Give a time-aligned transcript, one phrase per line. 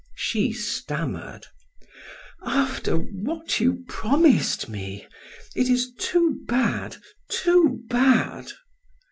[0.15, 1.45] She stammered:
[2.41, 5.05] "After what you promised me
[5.55, 6.97] it is too bad
[7.29, 8.51] too bad."